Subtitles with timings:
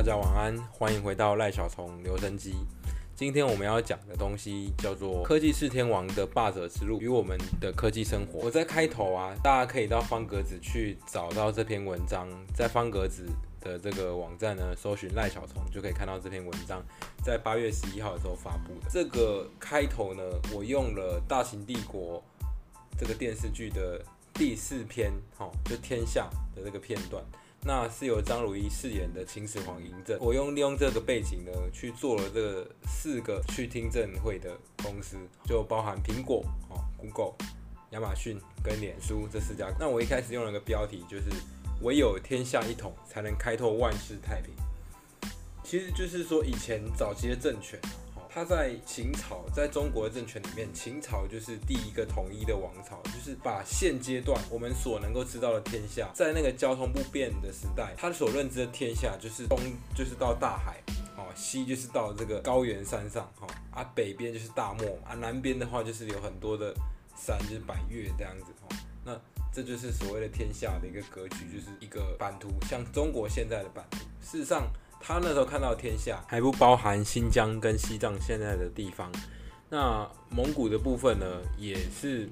[0.00, 2.54] 大家晚安，欢迎回到赖小虫留声机。
[3.14, 8.40] 今天我们要讲的东西叫做《科技是天王的霸者之路与我们的科技生活》。
[8.44, 13.26] 我在开头啊，大家可以到方格子去找到这篇文章，在方格子
[13.60, 16.82] 的这个网站呢，搜寻赖小虫就可以看到这篇文章，
[17.22, 18.88] 在八月十一号的时候发布的。
[18.88, 20.22] 这个开头呢，
[20.54, 22.24] 我用了《大秦帝国》
[22.98, 27.22] 这个电视剧的第四篇，哈，就天下的这个片段。
[27.62, 30.18] 那是由张鲁一饰演的秦始皇嬴政。
[30.20, 37.34] 我用利用这个背景呢，去做了这四个去听证会的公司，就包含苹果、哦 Google、
[37.90, 39.70] 亚马逊跟脸书这四家。
[39.78, 41.24] 那我一开始用了个标题，就是
[41.82, 44.54] 唯有天下一统，才能开拓万世太平。
[45.62, 47.78] 其实就是说，以前早期的政权。
[48.32, 59.58] 他在秦朝，在中国的政权里面，秦朝就是第一个统一的王朝，就是把现阶段我们所能够知道的天下，在那个交通不便的时代，他所认知的天下就是东
[59.96, 60.80] 就是到大海，
[61.16, 66.72] 哦，西就是到这个高原山上，哈，啊，北边就是大漠，啊，南边的话就是有很多的
[67.16, 69.20] 山，就是百越这样子，哦，那
[69.52, 74.70] 这就是所谓的天下的一个格局，就是一个版图，像中国现在的版图，事实上。
[75.00, 79.10] 他那时候看到天下还不包含新疆跟西藏现在的地方，
[79.68, 81.26] 那蒙古的部分呢，
[81.58, 82.28] 也是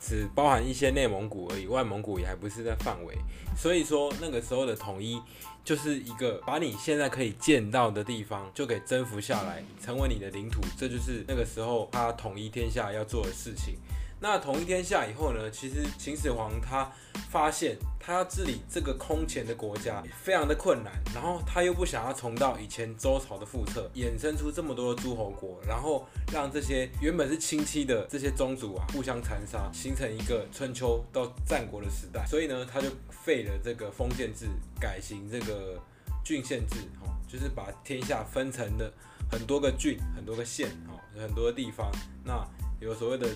[0.00, 3.14] 只包含一些内蒙古而已，外蒙古也还不是在范围。
[3.56, 5.20] 所以说那个时候的统一，
[5.64, 13.76] 就是一个把你现在可以见到的地方就给征服下来，成为你的领土，这就是那个时候他统一天下要做的事情。
[14.24, 15.50] 那统一天下以后呢？
[15.50, 16.90] 其实秦始皇他
[17.28, 32.24] 发现他要治理这个空前的国家非常的困难，然后他又不想要重蹈以前周朝的覆辙，衍生出这么多的诸侯国，然后让这些原本是亲戚的这些宗族啊互相残杀，形成一个春秋到战国的时代。
[32.24, 34.46] 所以呢，他就废了这个封建制，
[34.80, 35.78] 改行这个
[36.24, 38.90] 郡县制，哈，就是把天下分成了
[39.30, 41.92] 很多个郡、很多个县，哈，很多的地方。
[42.24, 42.42] 那
[42.80, 43.28] 有所谓的。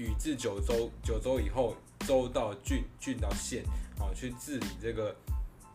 [0.00, 3.62] 禹治九州，九州以后，州到郡，郡到县，
[3.98, 5.14] 哦，去治理这个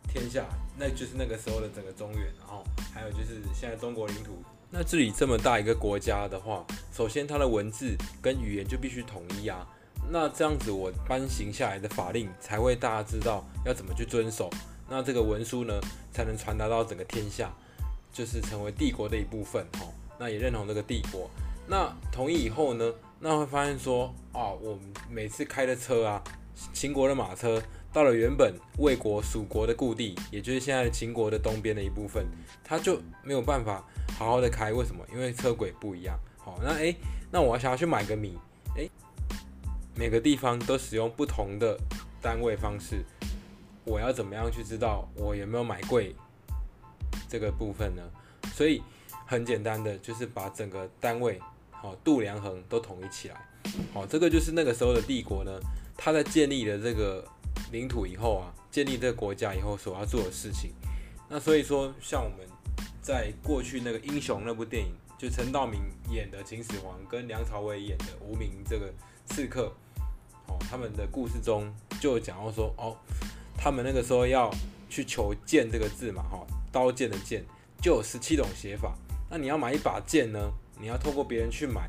[0.08, 0.44] 天下，
[0.80, 2.22] 那就是那个时候的整个中原。
[2.40, 4.42] 然后还有就是现在中国领土，
[4.72, 9.68] 那治理这么大一个国家的话，首先它的文字跟语言就必须统一啊。
[10.10, 14.50] 那这样子我颁行下来的法令才会大家知道要怎么去遵守，
[14.90, 15.80] 那这个文书呢
[16.12, 17.54] 才能传达到整个天下，
[18.12, 19.64] 就是成为帝国的一部分。
[19.74, 21.30] 哦，那也认同这个帝国。
[21.68, 22.92] 那统一以后呢？
[23.28, 26.24] 那会发现说，啊，我们每次开的车啊，
[26.72, 27.60] 秦国的马车
[27.92, 32.24] 到了原本魏国蜀国的故地，也就是现在秦国的东边的一部分，
[32.64, 33.84] 它就没有办法
[34.16, 34.72] 好好的开。
[34.72, 35.04] 为什么？
[35.12, 36.16] 因为车轨不一样。
[36.38, 36.96] 好，那诶，
[37.32, 38.38] 那我想要去买个米，
[38.76, 38.88] 诶，
[39.96, 41.76] 每个地方都使用不同的
[42.22, 43.04] 单位方式，
[43.86, 46.16] 我要怎么样去知道我有没有买贵
[47.28, 48.04] 这个部分呢？
[48.54, 48.84] 所以
[49.26, 51.42] 很简单的，就是把整个单位。
[51.86, 53.36] 哦，度量衡都统一起来，
[53.94, 55.52] 好，这个就是那个时候的帝国呢，
[55.96, 57.24] 他在建立了这个
[57.72, 60.72] 领土以后啊，建立这个国家以后所要做的事情。
[61.30, 62.40] 那所以说，像我们
[63.04, 65.80] 在过去那个英雄那部电影，就陈道明
[66.10, 68.92] 演的秦始皇跟梁朝伟演的无名这个
[69.28, 69.72] 刺客，
[70.48, 72.98] 哦，他们的故事中就讲到说，哦，
[73.56, 74.52] 他们那个时候要
[74.90, 77.46] 去求剑这个字嘛，哈，刀剑的剑
[77.80, 78.96] 就有十七种写法。
[79.30, 80.52] 那你要买一把剑呢？
[80.80, 81.88] 你要透过别人去买，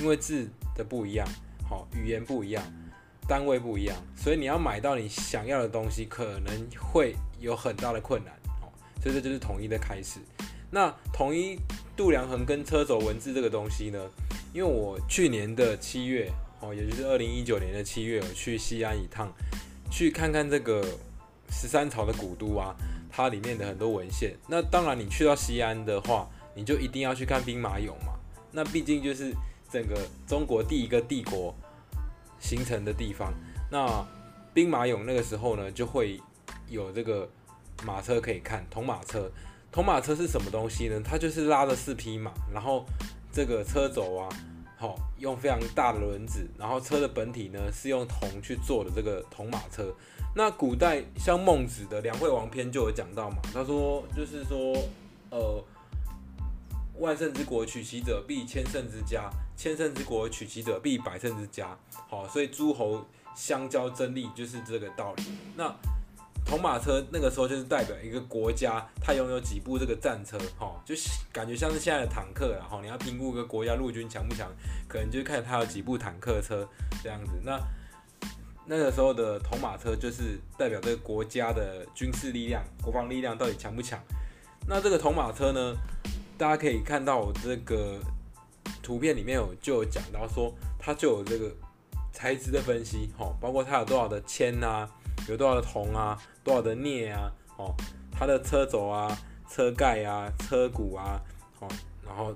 [0.00, 1.26] 因为字的不一样，
[1.68, 2.62] 好，语言不一样，
[3.28, 10.20] 单位不一样，所以你要买到你想要的东西，可能会有很大的困难，好，所以这就是统一的开始。
[10.70, 11.58] 那统一
[11.96, 14.10] 度量衡跟车轴文字这个东西呢？
[14.52, 16.30] 因为我去年的七月，
[16.60, 19.32] 哦，也就是二零一九年的七月，我去西安一趟，
[19.90, 20.82] 去看看这个
[21.50, 22.74] 十三朝的古都啊，
[23.10, 24.34] 它里面的很多文献。
[24.48, 28.15] 那当然，你去到西安的话，你就一定要去看兵马俑嘛。
[28.56, 29.34] 那毕竟就是
[29.70, 29.94] 整个
[30.26, 31.54] 中国第一个帝国
[32.40, 33.30] 形成的地方。
[33.70, 34.02] 那
[34.54, 36.18] 兵马俑那个时候呢，就会
[36.66, 37.28] 有这个
[37.84, 39.30] 马车可以看，铜马车。
[39.70, 40.98] 铜马车是什么东西呢？
[41.04, 42.86] 它就是拉着四匹马，然后
[43.30, 44.26] 这个车轴啊，
[44.78, 49.94] 好用非常大的轮子，然后车的本体呢是用铜去做的这个铜马车。
[50.34, 54.74] 那古代像孟子的《梁惠王篇》就有讲到嘛，他说就是说，
[55.28, 55.62] 呃。
[56.98, 61.76] 万圣之国取其者，必千圣之家；千圣之国取其者，必百圣之家。
[62.08, 65.24] 好，所以诸侯相交争利就是这个道理。
[65.56, 65.74] 那
[66.44, 74.48] 铜马车那个时候就是代表一个国家，它拥有几部这个战车，哈，就是感觉像是现在的坦克然后你要评估一个国家陆军强不强，
[74.86, 76.68] 可能就看它有几部坦克车
[77.02, 77.32] 这样子。
[77.42, 77.58] 那
[78.64, 84.00] 那个时候的铜马车就是代表这个国家的军事力量、国防力量到底强不强。
[84.68, 85.76] 那这个铜马车呢，
[86.38, 87.98] 大家可以看到我这个
[88.82, 91.50] 图片里面有就有讲到说，它就有这个
[92.12, 94.88] 材质的分析，哦，包括它有多少的铅啊，
[95.28, 97.74] 有多少的铜啊，多少的镍啊，哦，
[98.12, 99.16] 它的车轴啊、
[99.48, 101.20] 车盖啊、车骨啊，
[101.60, 101.68] 哦，
[102.06, 102.34] 然后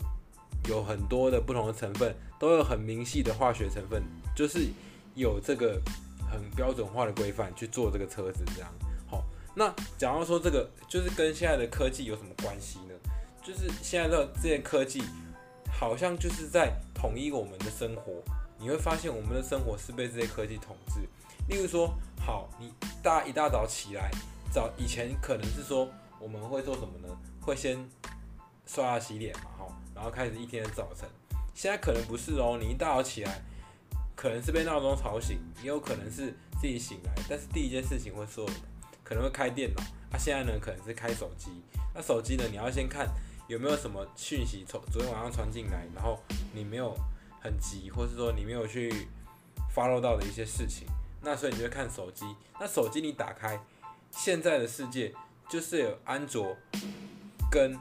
[0.66, 4.02] 有很多的不同的成分，都有很明细的化学成分，
[4.34, 4.68] 就是
[5.14, 5.78] 有这个
[6.30, 8.70] 很标准化的规范去做这个车子这样。
[9.06, 9.22] 好，
[9.54, 12.78] 那讲到说这个，就是跟现在的科技有什么关系？
[13.42, 15.02] 就是现在的这些科技，
[15.72, 18.22] 好像就是在统一我们的生活。
[18.58, 21.00] 你会发现，我们的生活是被这些科技统治。
[21.48, 22.72] 例如说，好，你
[23.02, 24.10] 大一大早起来，
[24.52, 25.88] 早以前可能是说
[26.18, 27.08] 我们会做什么呢？
[27.40, 27.78] 会先
[28.66, 31.08] 刷牙洗脸嘛，哈，然后开始一天的早晨。
[31.54, 33.42] 现在可能不是哦，你一大早起来，
[34.14, 38.60] 可能是被闹钟吵醒，也有可能是自己醒来，但是第一件事情会做什么？
[39.02, 39.82] 可能会开电脑。
[40.12, 41.50] 啊，现在呢，可能是开手机。
[41.94, 43.08] 那手机呢，你要先看
[43.50, 46.20] 有没有什么讯息从昨天晚上传进来，然后
[46.54, 46.96] 你没有
[47.40, 49.08] 很急，或是说你没有去
[49.74, 50.86] follow 到的一些事情。
[51.20, 52.24] 那所以你就看手机。
[52.60, 53.60] 那手机你打开，
[54.12, 55.12] 现在的世界
[55.48, 56.56] 就是有安卓
[57.50, 57.76] 跟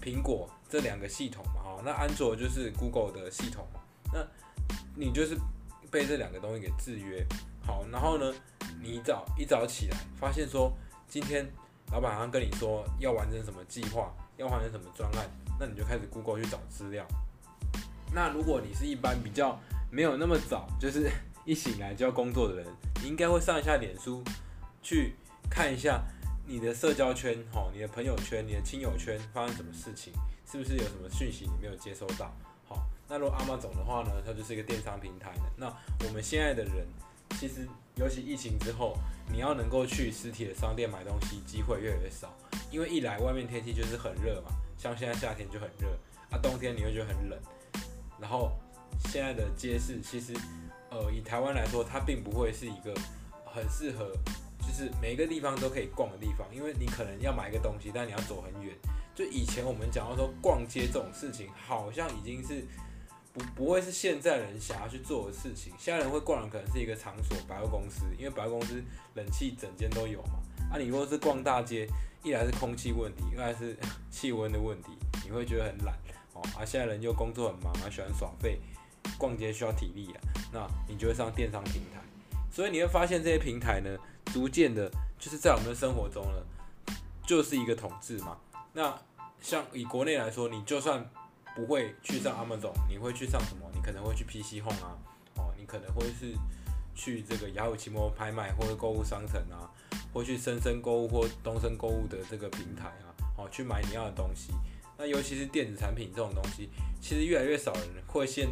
[0.00, 1.82] 苹果这两个系统嘛，哈。
[1.84, 3.80] 那安卓就是 Google 的系统嘛。
[4.12, 4.24] 那
[4.94, 5.36] 你就是
[5.90, 7.26] 被这两个东西给制约。
[7.66, 8.32] 好，然后呢，
[8.80, 10.72] 你一早一早起来，发现说
[11.08, 11.44] 今天
[11.90, 15.28] 老板好像跟你说要完成什么计划，要完成什么专案，
[15.58, 17.06] 那你就开始 Google 去找资料。
[18.12, 19.58] 那如果你是一般比较
[19.90, 21.10] 没有那么早，就是
[21.44, 22.66] 一醒来就要工作的人，
[23.02, 24.22] 你应该会上一下脸书，
[24.82, 25.14] 去
[25.50, 26.02] 看一下
[26.46, 30.12] 你的社交圈，吼，你的朋友圈、你的亲友圈发生什么事情，
[30.50, 32.32] 是不是有什么讯息你没有接收到？
[32.68, 35.42] 好，那如果阿妈总的话呢，它就是一个电商平台的。
[35.56, 35.66] 那
[36.06, 36.86] 我们现在的人。
[37.40, 37.66] 其实，
[37.96, 38.96] 尤其疫情之后，
[39.28, 42.32] 你要能够去实体的商店买东西，机会越来越少。
[42.74, 45.96] 因为一来外面天气就是很热嘛，像现在夏天就很热
[46.28, 47.38] 啊，冬天你会觉得很冷。
[48.20, 48.50] 然后
[49.04, 50.34] 现在的街市，其实，
[50.90, 52.92] 呃，以台湾来说，它并不会是一个
[53.46, 54.10] 很适合，
[54.58, 56.48] 就是每一个地方都可以逛的地方。
[56.52, 58.74] 因为你可能要买一个东西，但你要走很远。
[59.14, 62.66] 就以前我们讲到说逛街这种事情，好像已经是。
[63.32, 68.80] 不不会是现在人想要去做的事情，现在人会逛的可能是一个场所，百货公司，因为百货公司
[69.14, 70.38] 冷气整间都有嘛。
[70.70, 71.84] 啊，你如果是逛大街，
[72.24, 73.76] 一来是空气问题，二来是
[74.10, 74.92] 气温的问题，
[75.24, 75.94] 你会觉得很懒
[76.32, 76.40] 哦。
[76.58, 78.58] 啊，现在人又工作很忙啊，喜欢耍废，
[79.18, 82.00] 逛街需要体力啊，那你就会上电商平台。
[82.50, 83.96] 所以你会发现这些平台呢，
[84.32, 86.94] 逐渐的，就是在我们的生活中呢，
[87.26, 88.38] 就是一个统治嘛。
[88.72, 88.96] 那
[89.40, 91.04] 像以国内来说，你就算
[91.54, 93.70] 不会去上 Amazon，你会去上什么？
[93.74, 94.96] 你可能会去 PC Home 啊，
[95.36, 96.34] 哦，你可能会是
[96.94, 99.70] 去这个雅虎奇摩拍卖或者购物商城啊，
[100.12, 104.52] 或去深深购物或东升购物的这个平台啊，哦，去买你要的东西。
[104.96, 106.70] 那尤其是电子产品这种东西，
[107.00, 108.48] 其实越来越少人会先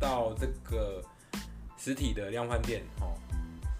[0.00, 1.04] 到这个
[1.76, 3.14] 实体的量贩店，哦，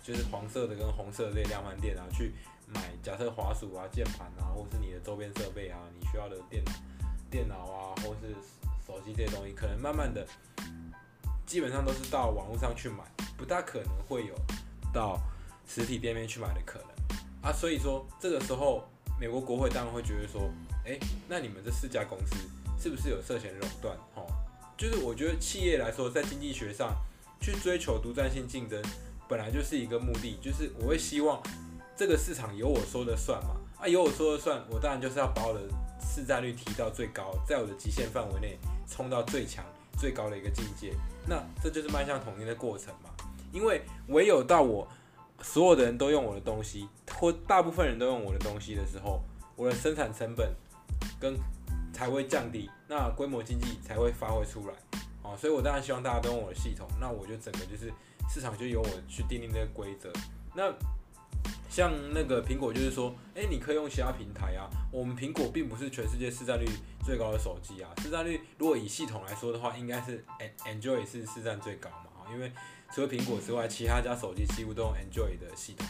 [0.03, 2.32] 就是黄色的跟红色的这些量贩店啊，去
[2.67, 6.73] 买假设滑鼠啊、键盘啊，或是你的周边设备啊，你需要的电脑、
[7.31, 8.35] 电脑啊，或是。
[8.85, 10.26] 手机这些东西，可能慢慢的，
[11.47, 13.05] 基本上都是到网络上去买，
[13.43, 14.35] 不大可能会有
[14.94, 15.21] 到
[15.67, 17.52] 实体店面去买的可能啊。
[17.52, 18.88] 所以说，这个时候
[19.21, 20.49] 美国国会当然会觉得说，
[20.87, 20.97] 哎，
[21.28, 22.37] 那你们这四家公司
[22.81, 23.97] 是不是有涉嫌垄断？
[24.14, 24.25] 哦，
[24.78, 26.95] 就是我觉得企业来说，在经济学上
[27.40, 28.81] 去追求独占性竞争，
[29.28, 31.43] 本来就是一个目的，就是我会希望
[31.97, 33.57] 这个市场由我说的算嘛。
[33.81, 35.61] 啊，由我说的算，我当然就是要把我的
[36.00, 38.57] 市占率提到最高，在我的极限范围内。
[38.88, 39.64] 冲到最强
[39.99, 40.93] 最高的一个境界，
[41.26, 43.09] 那这就是迈向统一的过程嘛。
[43.52, 44.88] 因为唯有到我
[45.40, 49.21] 所有的人都用我的东西，或大部分人都用我的东西的时候，
[49.56, 50.54] 我的生产成本
[51.21, 51.37] 跟
[51.92, 54.75] 才会降低，那规模经济才会发挥出来。
[55.23, 57.92] 哦，所以我当然希望大家都用我的系统，那我就整个就是
[58.28, 60.12] 市场就由我去定定这个规则。
[60.54, 60.73] 那
[61.68, 64.68] 像那个苹果就是说，哎，你可以用其他平台啊。
[64.90, 66.66] 我们苹果并不是全世界市占率
[67.04, 70.25] 最高的手机啊，市占率如果以系统来说的话，应该是
[70.64, 72.52] Android 是市占最高嘛，因为
[72.94, 75.87] 除了苹果之外，其他家手机几乎都用 Android 的系统。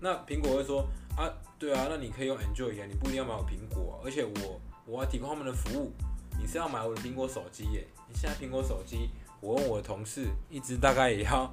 [0.00, 5.92] 那苹果会说啊，对啊，那你可以用 Android 啊，你不一定要买我苹果，而且我我要提供他们的服务，
[6.38, 7.86] 你是要买我的苹果手机耶。
[8.08, 11.50] 你现在苹果手机，我问我的同事，一直大概也要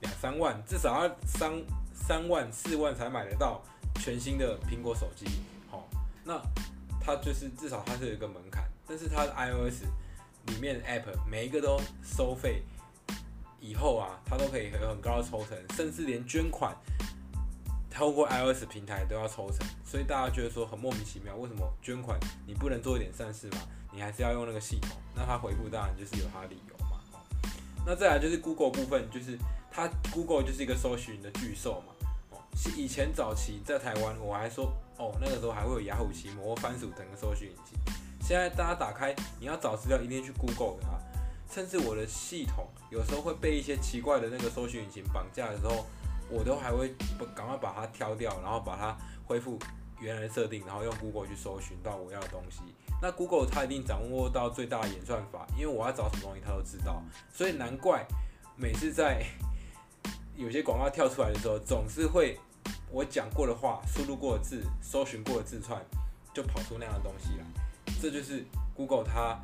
[0.00, 1.52] 两三万，至少要三。
[1.94, 3.62] 三万四万才买得到
[4.00, 5.24] 全新的苹果手机，
[5.70, 5.88] 好，
[6.24, 6.42] 那
[7.00, 9.84] 它就是至少它是有一个门槛，但是它的 iOS
[10.46, 12.64] 里面 App 每一个都收费，
[13.62, 16.76] 以后啊，它都可以有很高的抽成，甚至连捐款
[17.88, 23.58] 透过 iOS 平台都要抽成，所以大家觉得说很莫名其妙，为什么捐款你不能做一点善事嘛？
[23.92, 24.90] 你还是要用那个系统？
[25.14, 26.98] 那他回复当然就是有他的理由嘛。
[27.86, 29.38] 那再来就是 Google 部分，就是
[29.70, 31.92] 它 Google 就是一个搜寻的巨兽嘛。
[32.30, 32.38] 哦，
[32.76, 37.78] 以前早期在台湾我还说，哦那个时候还会有雅虎奇摩、番薯藤的搜寻引擎。
[38.20, 40.98] 现在大家打开你要找资料，一定去 Google 的啊。
[41.52, 45.84] 甚至我的系统有时候会被一些奇怪的那个搜寻引擎绑架的时候。
[46.30, 46.94] 我都还会
[47.34, 49.58] 赶快把它挑掉，然后把它恢复
[50.00, 52.60] 原来设定，然后用 Google 去搜寻到我要的东西。
[53.02, 58.06] 那 Google 它一定掌握到最大的演算法，因为我要找什么东西它都知道，所以难怪
[58.56, 59.22] 每次在
[60.34, 62.40] 有些广告跳出来的时候，总是会
[62.90, 65.84] 我讲过的话、输入过的字、搜寻过的字串
[66.32, 67.44] 就跑出那样的东西来。
[68.00, 68.42] 这就是
[68.74, 69.38] Google 它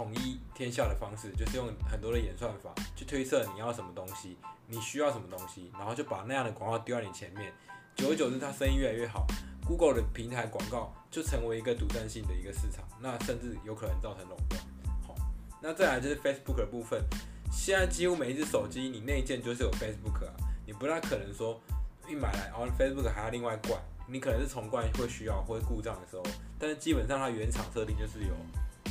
[0.00, 4.38] 统一天下的方式，就是用很多的演算法去推测你要什么东西。
[4.66, 7.52] 你需要什么东西，然后就把那样的广告丢在你前面，
[7.96, 9.26] 久而久之，它生意越来越好
[9.66, 14.62] ，Google 的平台广告就成为一个独占性的一个市场，那甚至有可能造成垄断。
[15.04, 15.16] 好，
[15.60, 17.04] 那再来就是 Facebook 的部分，
[17.50, 20.32] 现在几乎每一只手机你内建就是有 Facebook 啊，
[20.64, 21.60] 你不太可能说
[22.08, 26.22] 一买来，然后 Facebook 还要另外灌，你可能是重灌会需要或故障的时候，
[26.60, 28.36] 但是基本上它原厂设定就是有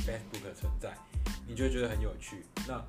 [0.06, 0.96] Facebook 的存在，
[1.46, 2.44] 你就觉得很有趣。
[2.66, 2.82] 那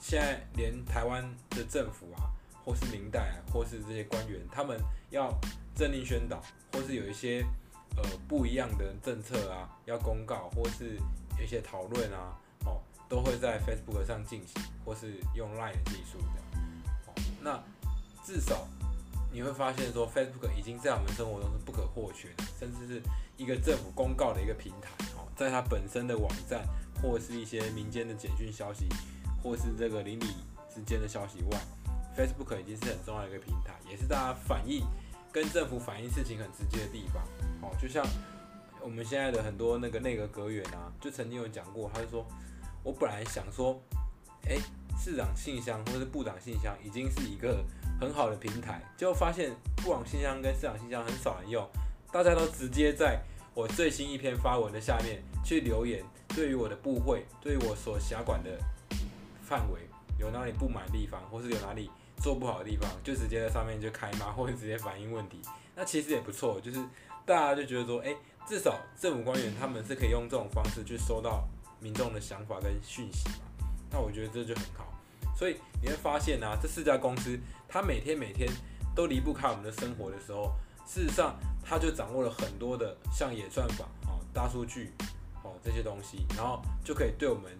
[0.00, 2.30] 现在连台湾的政府啊，
[2.64, 4.78] 或是明代啊，或是这些官员，他们
[5.10, 5.32] 要
[5.74, 7.44] 政令宣导，或是有一些
[7.96, 10.96] 呃不一样的政策啊，要公告，或是
[11.38, 12.36] 有一些讨论啊，
[12.66, 16.74] 哦，都会在 Facebook 上进行，或是用 Line 的技术这样。
[17.06, 17.62] 哦，那
[18.24, 18.66] 至少
[19.32, 23.02] 你会发现说，Facebook 已经在我们生活中是不可或缺的，甚至是
[23.36, 24.90] 一个政府公告的一个平台。
[25.36, 26.64] 在它本身的网站，
[27.02, 28.86] 或是一些民间的简讯消息。
[29.42, 30.26] 或是这个邻里
[30.74, 31.60] 之间的消息外
[32.16, 34.86] ，Facebook 已经是很重要的一个平台，也是大家反映
[35.30, 37.22] 跟政府反映事情很直接的地方。
[37.60, 38.02] 哦，就像
[38.80, 42.26] 我们现在的很多那个内阁阁员啊，就曾经有讲过，他就说，
[42.82, 43.78] 我本来想说，
[44.48, 44.56] 哎，
[44.98, 47.62] 市长信箱或是部长信箱已经是一个
[48.00, 51.68] 很好的平台，结果发现部长信箱跟市长信箱很少人用，
[52.10, 53.22] 大家都直接在
[53.54, 58.50] 我最新一篇发文的下面去留言，对于我的部会，对于我所辖管的。
[59.46, 59.78] 范围
[60.18, 65.42] 有哪里不满的地方，或是有哪里做不好的地方，就直接在上面就开骂，或者直接反映问题。
[65.76, 66.78] 那其实也不错，就是
[67.26, 68.16] 大家就觉得说，哎，
[68.48, 71.46] 至少政府官员他们是可以用这种方式去收到
[71.78, 73.44] 民众的想法跟讯息嘛。
[73.90, 74.94] 那我觉得这就很好。
[75.36, 78.48] 所以你会发现啊，这四家公司，它每天每天
[78.94, 80.54] 都离不开我们的生活的时候，
[80.86, 84.92] 事实上他就掌握了很多的像演算法哦、大数据
[85.42, 87.52] 哦这些东西，然后就可以对我们。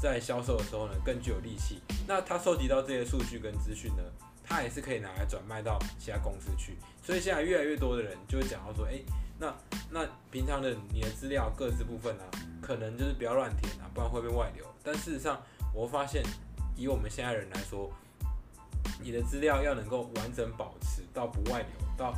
[0.00, 1.80] 在销售的时候呢，更具有力气。
[2.08, 4.02] 那他收集到这些数据跟资讯呢，
[4.42, 6.76] 他也是可以拿来转卖到其他公司去。
[7.04, 8.98] 所以现在越来越多的人就会讲到说，哎，
[9.38, 9.54] 那
[9.92, 12.26] 那平常的你的资料各自部分啊，
[12.60, 14.66] 可能就是不要乱填啊，不然会被外流。
[14.82, 15.40] 但事实上，
[15.72, 16.20] 我发现
[16.74, 17.88] 以我们现在人来说，
[19.00, 22.12] 你的资料要能够完整保持到不外流，到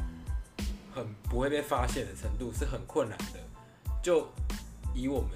[0.94, 3.40] 很不会被发现的程度，是很困难的。
[4.02, 4.28] 就
[4.94, 5.30] 以我们。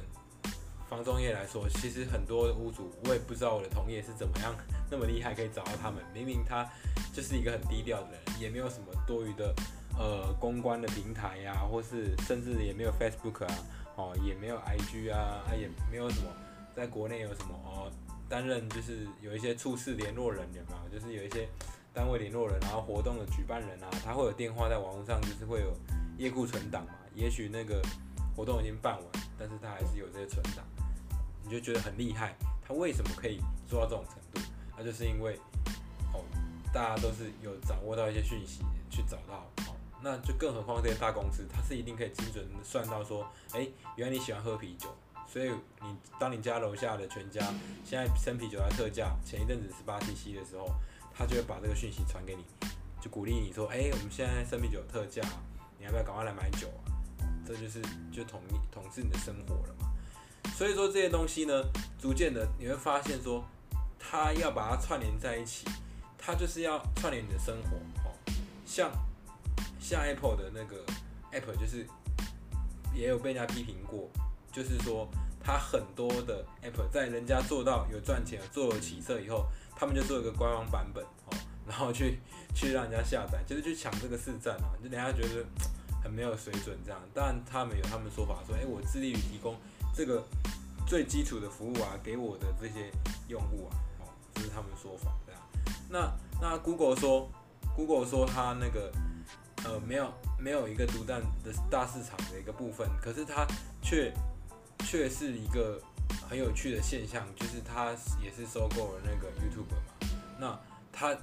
[0.89, 4.57] 房中业来说，其实很多屋主，我也不知道我的同业是怎么样
[4.91, 6.03] 那么厉害，可以找到他们。
[6.15, 6.67] 明明他
[7.13, 9.55] 就是一个很低调的人，也没有什么多余的
[9.99, 13.55] 呃公关的平台呀，或是甚至也没有 Facebook 啊，
[13.97, 16.31] 哦，也没有 IG 啊，啊也没有什么
[16.75, 17.93] 在国内有什么哦
[18.27, 20.79] 担任就是有一些处事联络人员嘛？
[20.91, 21.47] 就是有一些
[21.99, 25.77] 单位联络人，然后活动的举办人啊，他会有电话在网络上，就是会有
[26.17, 26.93] 业库存档嘛。
[27.13, 27.83] 也许那个
[28.37, 29.05] 活动已经办完，
[29.37, 30.65] 但是他还是有这些存档。
[31.43, 34.49] 你就觉得很厉害，他为什么可以做到这种程度？
[34.77, 35.41] 那就是因为，
[36.15, 36.23] 哦，
[36.73, 44.89] 大家都是有掌握到一些讯息去找到，哦，那就更何况这些大公司，它是一定可以精准算到说，哎，原来你喜欢喝啤酒，
[45.27, 45.51] 所以
[45.83, 47.43] 你当你家楼下的全家
[47.85, 50.71] 现在生啤酒在特价，前一阵子十八七七的时候，
[51.19, 52.45] 他就会把这个讯息传给你，
[53.01, 55.21] 就鼓励你说，哎，我们现在生啤酒特价，
[55.77, 57.27] 你要不要赶快来买酒啊？
[57.45, 57.83] 这就是
[58.13, 59.91] 就统一统治你的生活了嘛。
[60.55, 61.53] 所以说这些东西呢，
[61.99, 63.45] 逐渐的你会发现说，
[63.99, 65.67] 它要把它串联在一起，
[66.17, 67.77] 它就是要串联你的生活
[68.09, 68.15] 哦。
[68.65, 68.89] 像
[69.81, 70.85] 像 Apple 的那个
[71.33, 71.85] Apple 就是
[72.95, 74.09] 也有被人家批评过，
[74.53, 75.09] 就是说
[75.49, 81.33] 他很多的 app 在人家做到有赚钱、做了起色以后，他们就做一个官方版本哦，
[81.67, 82.19] 然后去
[82.55, 85.43] 去让人家下载，就是去抢这个市占啊，就人家觉得
[86.05, 87.01] 很没有水准这样。
[87.15, 89.57] 当然他们有他们说法说，哎，我致力于提供。
[89.97, 90.23] 这个
[90.87, 92.93] 最基础的服务啊，给我的这些
[93.29, 95.41] 用户啊，哦，这是他们说法，这样。
[95.89, 96.13] 那
[96.43, 97.27] 那 Google 说
[97.75, 98.93] ，Google 说他那个
[99.65, 103.47] 呃没有没有一个独占的大市场的一个部分，可是它
[103.81, 104.13] 却
[104.85, 105.81] 却是一个
[106.29, 107.91] 很有趣的现象，就是它
[108.23, 110.09] 也是收购了那个 YouTube 嘛，
[110.39, 110.61] 那
[110.93, 111.17] 它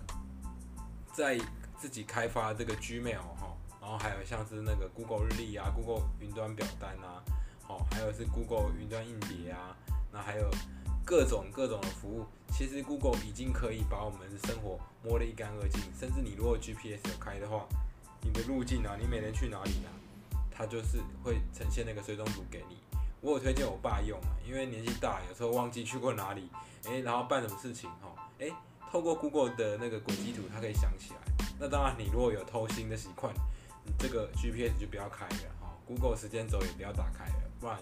[1.13, 1.39] 在
[1.77, 7.23] 自己开发这个 Gmail 哈，然后还有像是那个 Google 日历啊、Google 云端表单啊，
[7.63, 9.75] 好，还有是 Google 云端硬碟啊，
[10.11, 10.49] 那还有
[11.05, 17.65] 各种各种的服务，其实 Google 已经可以把我们的生活摸得一干二净，甚至你如果 GPS 有开的话，
[18.21, 19.89] 你的路径啊，你每天去哪里啊，
[20.51, 22.77] 它就是会呈现那个追踪图给你。
[23.25, 26.47] 我有推荐我爸用啊，因为年纪大，有时候忘记去过哪里，
[26.83, 28.53] 诶，然后办什么事情哈，诶，
[28.91, 31.45] 透过 Google 的那个轨迹图，它可以想起来。
[31.59, 33.33] 那当然，你如果有偷心的习惯，
[33.83, 37.75] 你这个 GPS 就不要开了哈，Google 时间轴也不要打开了，不然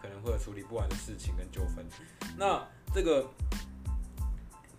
[0.00, 1.84] 可能会有处理不完的事情跟纠纷。
[2.38, 3.26] 那这个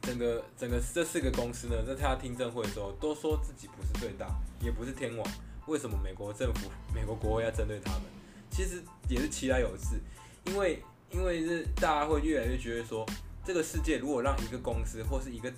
[0.02, 4.28] 整个整个这四个公司呢，在参加听证会的时候，都说自己不是最大，
[4.62, 5.28] 也不是天王。
[5.68, 8.04] 为什么美国政府、美国国会要针对他们？
[8.56, 10.00] 其实也是其来有自，
[10.46, 10.82] 因为
[11.12, 13.06] 因为是大家会越来越觉得说，
[13.44, 15.52] 这个世界如果让一个公司或是一个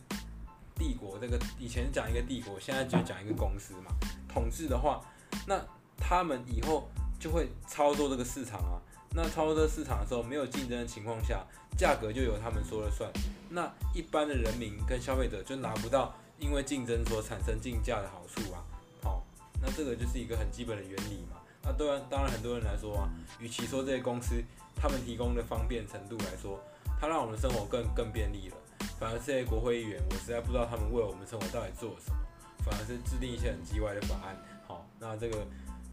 [0.74, 3.92] 帝国，这个以前讲一个帝国，现在就讲一个公司嘛，
[4.28, 5.06] 统治的话，
[5.46, 5.64] 那
[5.96, 6.90] 他们以后
[7.20, 8.82] 就会操作这个市场啊。
[9.12, 11.46] 那操作这个市场的时候，没有竞争的情况下，
[11.78, 13.08] 价格就由他们说了算。
[13.50, 18.66] 那一般的人民跟消费者就拿不到因为竞争所产生竞价的好处啊。
[19.04, 19.24] 好，
[19.62, 21.38] 那这个就是一个很基本的原理嘛。
[21.68, 23.10] 那当然，当然很多人来说啊，
[23.40, 24.42] 与其说这些公司
[24.74, 26.58] 他们提供的方便程度来说，
[27.00, 28.56] 它让我们的生活更更便利了，
[28.98, 32.18] 反而这些国会议员，我实在不知道他们为我们生活到底做了什么，
[32.64, 34.38] 反而是制定一些很叽歪的法案。
[34.66, 35.46] 好，那这个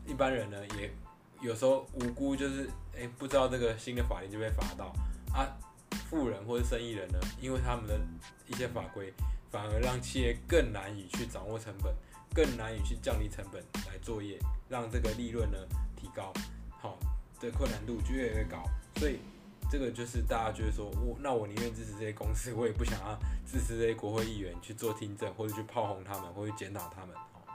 [0.06, 0.90] 一般人呢，也
[1.40, 4.92] 有时候无辜就是诶，不知道这个新的法令就被罚到
[5.34, 5.42] 啊，
[6.08, 7.98] 富人或者生意人呢，因为他们的
[8.46, 9.12] 一些法规，
[9.50, 11.92] 反而让企业更难以去掌握成本。
[12.34, 14.38] 更难以去降低成本来作业，
[14.68, 15.58] 让这个利润呢
[15.94, 16.32] 提高，
[16.68, 16.98] 好，
[17.40, 18.64] 这困难度就越来越高。
[18.96, 19.20] 所以
[19.70, 27.14] 这个就是大家觉得说，我那我宁愿支持这些公司，我也不想要支持这些国会议员去做听证，或者去炮轰他们，或者检讨他们。
[27.14, 27.46] 哦，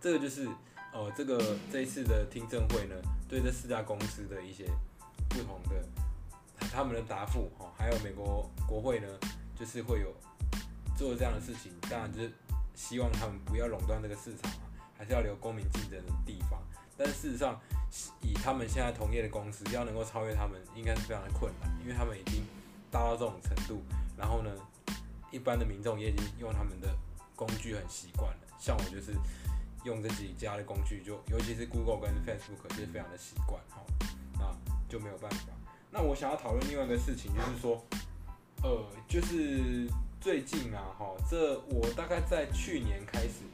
[0.00, 0.48] 这个就是
[0.92, 2.94] 呃，这个这一次的听证会呢，
[3.28, 4.66] 对这四家公司的一些
[5.28, 5.80] 不同的
[6.72, 9.06] 他们的答复，哦，还有美国国会呢，
[9.56, 10.12] 就是会有
[10.96, 12.32] 做这样的事情，当然就是。
[12.74, 16.60] 希望他们不要垄断这个市场啊，还是要留公民竞争的地方。
[16.96, 17.60] 但事实上，
[18.20, 22.44] 以他们现在同业的公司要能够超越他们，应该是非常的困难，因为他们已经
[22.90, 23.82] 大到这种程度。
[24.16, 24.50] 然后呢，
[25.32, 26.96] 一般的民众也已经用他们的
[27.34, 28.38] 工具很习惯了。
[28.60, 29.12] 像我就是
[29.84, 33.82] 用这几家的工具，就尤其是 Google 跟 Facebook 就是非常的习惯哈，
[34.34, 34.56] 那
[34.88, 35.48] 就没有办法。
[35.90, 37.84] 那我想要讨论另外一个事情，就是说，
[38.62, 39.88] 呃，就是。
[40.24, 43.44] 最近啊，哈，这我大概在去年开始，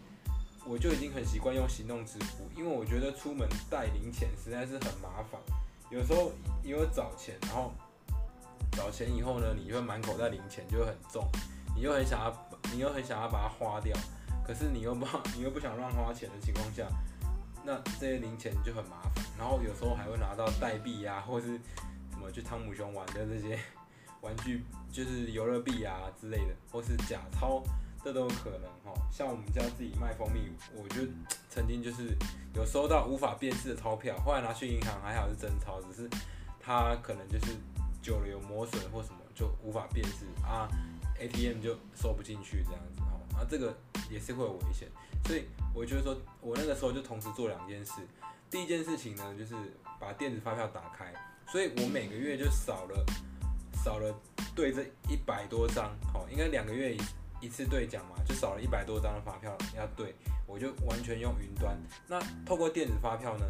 [0.65, 5.41] 我就已经很习惯用行动支付，因为我觉得出门带零钱实在是很麻烦。
[5.91, 6.31] 有时候
[6.63, 7.73] 因为找钱，然后
[8.71, 11.29] 找钱以后呢，你会满口袋零钱，就会很重，
[11.75, 13.93] 你又很想要，你又很想要把它花掉，
[14.47, 15.05] 可是你又不，
[15.35, 16.87] 你又不想乱花钱的情况下，
[17.65, 19.25] 那这些零钱就很麻烦。
[19.37, 21.59] 然后有时候还会拿到代币呀，或是
[22.13, 23.59] 什么去汤姆熊玩的这些。
[24.23, 27.63] 玩具就是游乐币啊之类的，或是假钞，
[28.05, 28.93] 这都有可能哈。
[29.11, 31.03] 像我们家自己卖蜂蜜，我就
[31.49, 32.17] 曾经就是
[32.55, 36.09] 有收到无法辨识的钞票，后来拿去银行还好是真钞，只是
[36.61, 37.57] 它可能就是
[38.03, 40.69] 久了有磨损或什么就无法辨识啊
[41.19, 43.41] ，ATM 就收不进去这样子哈。
[43.41, 43.75] 啊，这个
[44.11, 44.89] 也是会有危险，
[45.25, 47.93] 所以我觉得说我那个时候就同时做两件事，
[48.51, 49.55] 第一件事情呢就是
[49.99, 51.11] 把电子发票打开，
[51.47, 53.07] 所以我每个月就少了。
[53.85, 54.15] 少了
[54.55, 56.97] 对这一百多张，好，应该两个月
[57.41, 60.15] 一次兑奖嘛，就少了一百多张的发票要兑，
[60.47, 61.77] 我就完全用云端。
[62.07, 63.47] 那透过电子发票呢，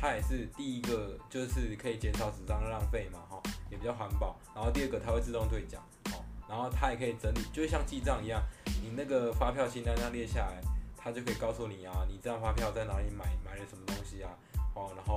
[0.00, 4.36] 它也是第一个，就是可以减少纸张的浪费嘛，哈，也比较环保。
[4.54, 8.40] 然后第二个，它会自动兑奖，好，然后它也可以整理，就像记账一样，
[8.82, 10.60] 你那个发票清单上列下来，
[10.96, 14.30] 它就可以告诉你啊，你这张发票在哪里买，买了什么东西啊，
[14.74, 15.16] 哦，然后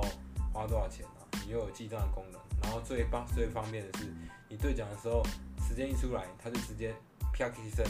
[0.52, 2.40] 花多少钱啊，你又有记账的功能。
[2.62, 4.12] 然后最方最方便的是。
[4.48, 5.24] 你兑奖的时候，
[5.68, 6.94] 时间一出来，它就直接
[7.32, 7.84] 啪一声，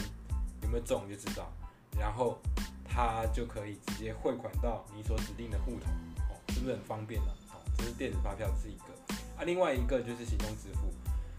[0.63, 1.53] 有没有中就知道，
[1.99, 2.39] 然后
[2.83, 5.85] 他就可以直接汇款到你所指定的户头，
[6.31, 7.31] 哦，是不是很方便呢？
[7.53, 8.85] 哦，这是电子发票是一个，
[9.37, 10.91] 啊，另外一个就是行动支付，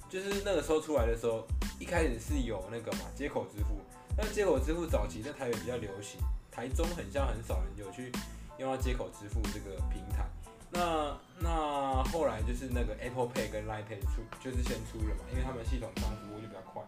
[0.08, 1.44] 就是那个时候出来的时候，
[1.80, 3.80] 一开始是有那个嘛接口支付，
[4.16, 8.12] 但是接口支付早期在台北比较流行，台中很像很少人有去
[8.58, 10.24] 用到接口支付这个平台。
[10.70, 16.82] 那那后来就是那个 Apple Pay 跟 Line Pay 出，就是先出了嘛，因为他们系统上服务就比较快。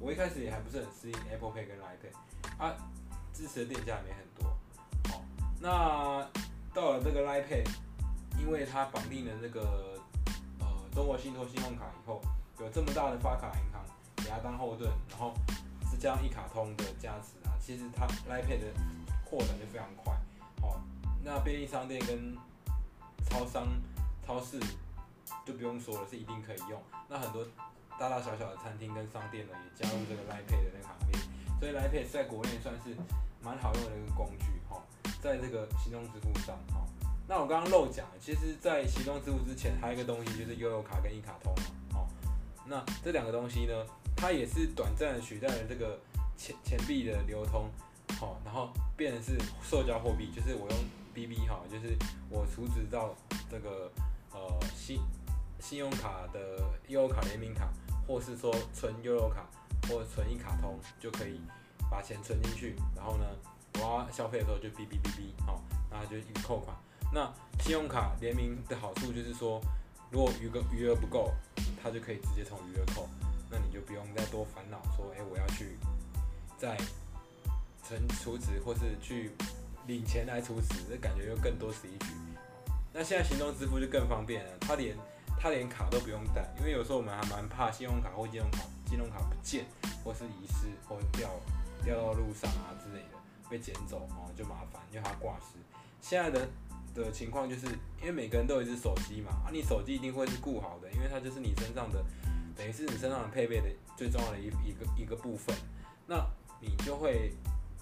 [0.00, 2.74] 我一开始也还不是很适应 Apple Pay 跟 Line Pay，啊，
[3.32, 4.56] 支持的店家也没很多。
[5.10, 5.22] 好，
[5.60, 6.28] 那
[6.74, 7.64] 到了这个 Line Pay，
[8.38, 9.98] 因为它绑定了那个
[10.60, 12.20] 呃中国信托信用卡以后，
[12.60, 13.84] 有这么大的发卡银行
[14.16, 15.32] 给它当后盾，然后
[15.90, 18.66] 是加上一卡通的加持啊，其实它 Line Pay 的
[19.24, 20.12] 扩展就非常快。
[20.60, 20.80] 好，
[21.22, 22.36] 那便利商店跟
[23.34, 23.66] 超商、
[24.24, 24.60] 超市
[25.44, 26.80] 就不用说了，是一定可以用。
[27.08, 27.44] 那很多
[27.98, 31.18] 大大小小的餐厅跟商店呢，也加入这个 Line Pay 的那个行列，
[31.58, 32.94] 所以 Line Pay 在国内算是
[33.42, 34.80] 蛮好用的一个工具哈，
[35.20, 36.86] 在这个行动支付上哈。
[37.26, 41.52] 那我刚刚漏讲，其实，在行动支付之前，还有一个东西就是悠游卡跟一卡通
[41.92, 42.06] 哦。
[42.64, 43.72] 那这两个东西呢，
[44.16, 45.98] 它也是短暂的取代了这个
[46.36, 47.68] 钱钱币的流通，
[48.20, 50.78] 好，然后变成是社交货币，就是我用
[51.14, 51.96] BB 哈，就是
[52.28, 53.14] 我储值到
[53.48, 53.90] 这个
[54.32, 55.00] 呃信
[55.60, 57.72] 信用卡的悠游卡联名卡，
[58.06, 59.46] 或是说存悠游卡
[59.88, 61.40] 或存一卡通，就可以
[61.90, 63.24] 把钱存进去，然后呢，
[63.74, 66.76] 我要消费的时候就 BB BB 好，那就一扣款。
[67.12, 69.60] 那信用卡联名的好处就是说，
[70.10, 71.32] 如果余额余额不够，
[71.80, 73.08] 它就可以直接从余额扣，
[73.48, 75.78] 那你就不用再多烦恼说，哎，我要去
[76.58, 76.76] 再
[77.84, 79.30] 存储值或是去
[79.86, 82.06] 领钱来储值，这感觉又更多此一举。
[82.92, 84.96] 那现在行动支付就更方便了，它连
[85.38, 89.66] 它连卡都不用带，因为有时候我们还蛮怕信用卡或金融卡金融卡不见，
[90.04, 91.28] 或是遗失或掉
[91.84, 93.18] 掉到路上啊之类的
[93.50, 95.58] 被捡走哦，就麻烦，因为它挂失。
[96.00, 96.48] 现在的
[96.94, 97.66] 的情况就是，
[98.00, 102.04] 因为每个人都有一只手机嘛，啊，你手机一定会是固好的，因为它就是你身上的，
[102.56, 105.54] 等于是你身上配备的最重要的一一个一个部分。
[106.06, 106.24] 那
[106.60, 107.32] 你就会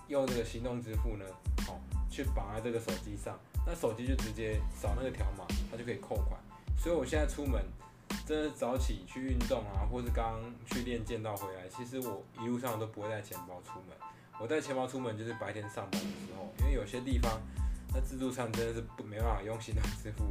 [0.09, 1.25] 用这个行动支付呢，
[1.67, 1.79] 好，
[2.13, 6.39] 去绑在这个手机上，那手机就直接扫那个条码，它就可以扣款。
[6.77, 7.65] 所以我现在出门，
[8.27, 13.97] 真的早起去运动啊，或是刚去练剑道回来，其实我一路上都不会带钱包出门。
[14.39, 17.41] 我带钱包出门就是白天上班的时候，因为有些地方。
[17.95, 20.25] 那自助餐真的是不没办法用行动支付，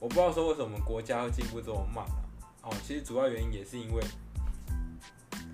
[0.00, 2.24] 我不知道说为什么国家会进步这么慢啊？
[2.62, 4.02] 哦，其实主要原因也是因为，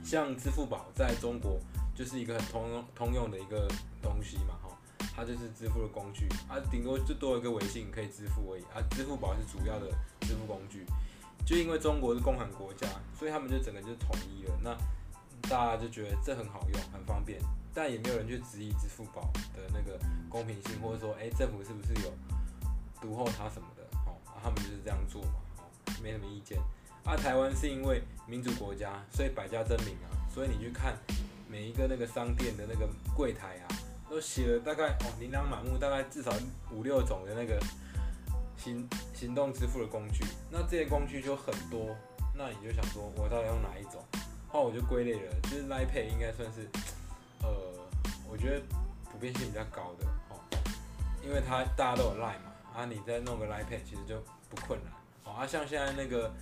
[0.04, 1.58] 像支付宝在中国
[1.92, 3.66] 就是一个很通用通用的一个
[4.00, 4.73] 东西嘛，哈，
[5.14, 9.90] 它就是支付的工具啊，顶多就多一个微信可以支付而已啊，支付宝是主要的
[10.22, 10.84] 支付工具，
[11.46, 12.86] 就因为中国是共产国家，
[13.18, 14.76] 所以他们就整个就统一了，那
[15.48, 17.40] 大家就觉得这很好用，很方便。
[17.76, 19.98] 但也没有人去质疑支付宝的那个
[20.28, 22.12] 公平性，或者说，哎，政府是不是有
[23.00, 23.82] 读后它什么的？
[24.06, 25.64] 哦，他们就是这样做嘛，哦，
[26.00, 26.56] 没什么意见。
[27.04, 30.96] 啊，台湾是因为民主国家，所以百家争鸣啊，所以你去看
[31.50, 33.66] 每一个那个商店的那个柜台啊，
[34.14, 36.32] 都写了大概哦，琳琅满目，大概至少
[36.70, 37.60] 五六种的那个
[38.56, 40.24] 行行动支付的工具。
[40.52, 41.96] 那这些工具就很多，
[42.32, 44.00] 那你就想说，我到底用哪一种？
[44.46, 46.68] 后来我就归类了，就是 Line Pay 应该算是。
[47.42, 47.50] 呃，
[48.30, 48.62] 我觉得
[49.10, 50.38] 普遍性比较高的哦，
[51.20, 54.92] 因为它大家都有 Line 嘛，啊，你再弄个 Line Pay 其实就不困难
[55.24, 55.40] 哦。
[55.40, 56.32] 啊，像现在那个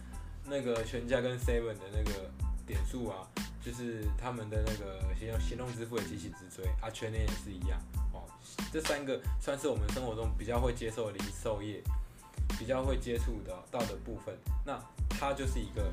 [0.45, 2.31] 那个全家跟 Seven 的那个
[2.67, 3.27] 点数啊，
[3.64, 7.81] 就是他们的那个行动行动支付的机器直追啊，全年也是一样
[8.12, 8.25] 哦。
[8.72, 11.83] 这三个算是我们生活中比较会接受的零售业，
[12.59, 15.92] 比较会接触的到的部分，那它就是一个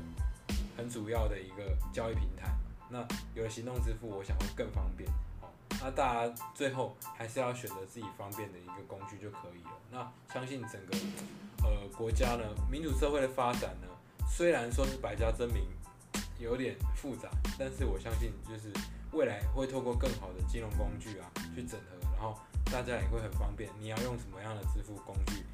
[0.76, 2.50] 很主要的一个交易平台。
[2.90, 5.08] 那有了行动支付，我想会更方便。
[5.40, 5.48] 哦，
[5.80, 9.70] 那大家最后还是要选择自己方便的一个工具就可以了。
[9.92, 10.96] 那相信整个
[11.62, 13.86] 呃国家呢，民主社会的发展呢，
[14.28, 15.62] 虽然说是百家争鸣，
[16.40, 18.72] 有点复杂，但是我相信就是
[19.12, 23.70] 未来会透过更好的金融工具啊去整合，然后大家也会很方便。
[23.78, 25.44] 你要用什么样的支付工具，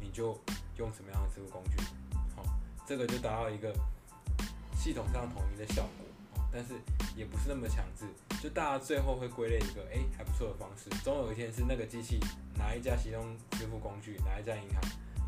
[0.00, 0.38] 你就
[0.78, 1.82] 用什么样的支付工具。
[2.36, 2.44] 好，
[2.86, 3.74] 这个就达到一个
[4.74, 6.06] 系统上统一的效果。
[6.52, 6.74] 但是
[7.14, 8.06] 也不是那么强制，
[8.42, 12.18] 就大家最后会归类一个哎还不错的方式，总有一天是那个机器
[12.58, 14.80] 哪一家行动支付工具，哪一家银行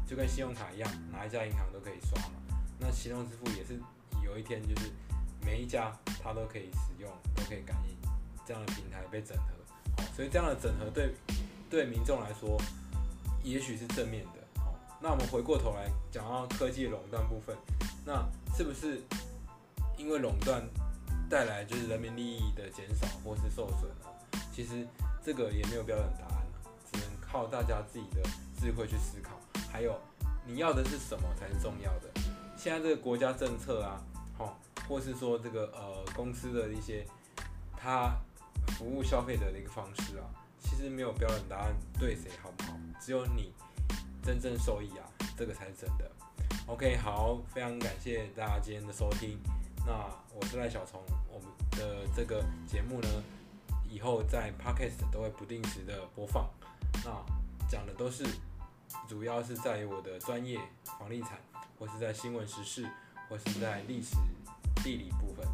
[0.05, 2.35] 就跟信用卡一样，哪一家银行都可以刷嘛。
[2.81, 3.81] 那行动支付也是
[4.33, 4.91] 有一天就是
[5.45, 5.93] 每一家
[6.23, 7.95] 它都可以使用，都可以感应
[8.47, 9.45] 这样的平台被整合，
[9.99, 11.15] 好，所以这样的整合对
[11.69, 12.59] 对民众来说
[13.45, 14.61] 也许是正面的。
[14.61, 17.55] 好，那我们回过头来讲到科技垄断部分，
[18.07, 19.03] 那是不是
[19.99, 20.63] 因为垄断？
[21.31, 24.87] 带来就是人民利益的减少或是受损呢，其实
[25.25, 26.61] 这个也没有标准答案啊，
[26.93, 28.21] 只能靠大家自己的
[28.61, 29.41] 智慧去思考。
[29.73, 29.99] 还有
[30.47, 32.11] 你要的是什么才是重要的？
[32.55, 33.99] 现在这个国家政策啊，
[34.37, 37.07] 好，或是说这个呃公司的一些
[37.77, 38.17] 他
[38.79, 40.25] 服务消费者的一个方式啊，
[40.59, 42.79] 其实没有标准答案，对谁好不好？
[43.01, 43.53] 只有你
[44.23, 45.05] 真正受益啊，
[45.37, 46.11] 这个才是真的。
[46.67, 49.39] OK，好，非常感谢大家今天的收听。
[49.85, 49.93] 那
[50.33, 53.09] 我是赖小虫，我们的这个节目呢，
[53.91, 56.49] 以后在 Podcast 都会不定时的播放。
[57.05, 57.11] 那
[57.69, 58.25] 讲的都是
[59.09, 61.41] 主要是在于我的专业房地产，
[61.79, 62.89] 或是在新闻时事，
[63.33, 64.15] 或是在历史
[64.85, 65.47] 地理部分，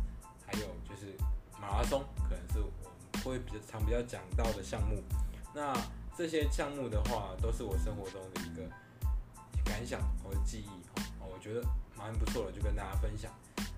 [0.44, 1.16] 还有就是
[1.60, 5.00] 马拉松，可能是我们会比较常比较讲到的项目。
[5.54, 5.72] 那
[6.16, 8.68] 这些项目的话，都是我生活中的一个
[9.64, 10.70] 感想或者记忆，
[11.20, 11.62] 我觉得
[11.96, 13.30] 蛮不错的，就跟大家分享。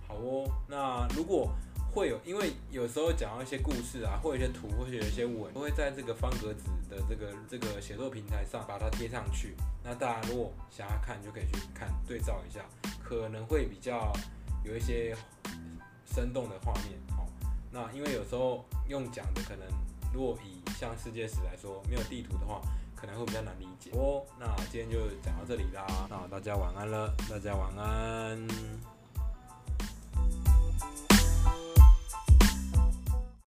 [0.09, 1.53] 好哦，那如果
[1.93, 9.55] 会有，因为有时候讲到一些故事啊，或有一些图，或者有一些文，都会在这个方格子的这个这个写作平台上把它贴上去。
[9.85, 12.65] 那大家如果想要看，就可以去看对照一下，
[13.11, 14.13] 可能会比较
[14.63, 15.17] 有一些
[16.07, 16.93] 生动的画面。
[17.19, 17.27] 哦，
[17.73, 19.67] 那因为有时候用讲的，可能
[20.15, 22.61] 如果以像世界史来说，没有地图的话，
[22.95, 24.25] 可能会比较难理解哦。
[24.39, 28.49] 那今天就讲到这里啦，那大家晚安了，大家晚安。